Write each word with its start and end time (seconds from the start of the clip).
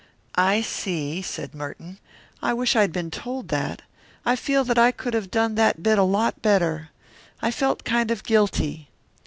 "I 0.33 0.61
see," 0.61 1.21
said 1.21 1.53
Merton. 1.53 1.99
"I 2.41 2.55
wish 2.55 2.75
I 2.75 2.81
had 2.81 2.91
been 2.91 3.11
told 3.11 3.49
that. 3.49 3.83
I 4.25 4.35
feel 4.35 4.63
that 4.63 4.79
I 4.79 4.89
could 4.91 5.13
have 5.13 5.29
done 5.29 5.53
that 5.53 5.83
bit 5.83 5.99
a 5.99 6.03
lot 6.03 6.41
better. 6.41 6.89
I 7.39 7.51
felt 7.51 7.83
kind 7.83 8.09
of 8.09 8.23
guilty." 8.23 8.89